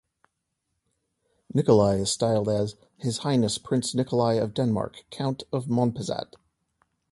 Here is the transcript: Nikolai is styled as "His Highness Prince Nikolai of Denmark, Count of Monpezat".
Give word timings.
Nikolai 1.53 1.97
is 1.97 2.09
styled 2.09 2.49
as 2.49 2.75
"His 2.97 3.19
Highness 3.19 3.59
Prince 3.59 3.93
Nikolai 3.93 4.33
of 4.33 4.55
Denmark, 4.55 5.05
Count 5.11 5.43
of 5.53 5.65
Monpezat". 5.67 6.33